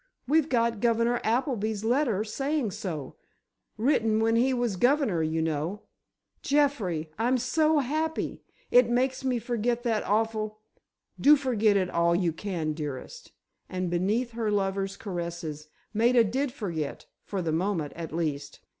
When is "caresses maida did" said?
14.97-16.51